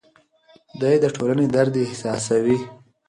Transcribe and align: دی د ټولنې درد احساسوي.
دی 0.79 0.95
د 1.03 1.05
ټولنې 1.15 1.45
درد 1.55 1.73
احساسوي. 1.85 2.57